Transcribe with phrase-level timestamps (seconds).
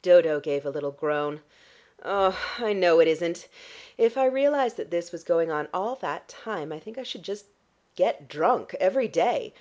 [0.00, 1.42] Dodo gave a little groan.
[2.02, 3.48] "I know it isn't.
[3.98, 7.22] If I realised that this was going on all that time, I think I should
[7.22, 7.44] just
[7.94, 9.52] get drunk every day.